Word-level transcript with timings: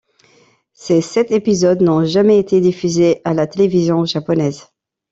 Ces 0.73 0.99
sept 1.01 1.29
épisodes 1.29 1.79
n'ont 1.83 2.05
jamais 2.05 2.39
été 2.39 2.59
diffusés 2.59 3.21
à 3.23 3.35
la 3.35 3.45
télévision 3.45 4.03
japonaise. 4.03 4.69